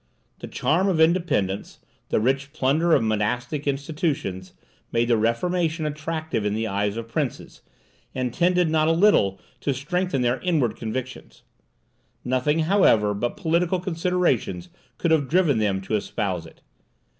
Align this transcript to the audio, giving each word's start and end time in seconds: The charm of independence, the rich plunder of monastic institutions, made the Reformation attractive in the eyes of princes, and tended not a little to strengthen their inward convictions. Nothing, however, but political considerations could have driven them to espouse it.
The 0.39 0.47
charm 0.47 0.87
of 0.87 0.99
independence, 0.99 1.77
the 2.09 2.19
rich 2.19 2.53
plunder 2.53 2.91
of 2.93 3.03
monastic 3.03 3.67
institutions, 3.67 4.53
made 4.91 5.09
the 5.09 5.15
Reformation 5.15 5.85
attractive 5.85 6.43
in 6.43 6.55
the 6.55 6.65
eyes 6.65 6.97
of 6.97 7.07
princes, 7.07 7.61
and 8.15 8.33
tended 8.33 8.67
not 8.67 8.87
a 8.87 8.93
little 8.93 9.39
to 9.59 9.75
strengthen 9.75 10.23
their 10.23 10.39
inward 10.39 10.75
convictions. 10.75 11.43
Nothing, 12.25 12.61
however, 12.61 13.13
but 13.13 13.37
political 13.37 13.79
considerations 13.79 14.69
could 14.97 15.11
have 15.11 15.29
driven 15.29 15.59
them 15.59 15.81
to 15.81 15.95
espouse 15.95 16.47
it. 16.47 16.61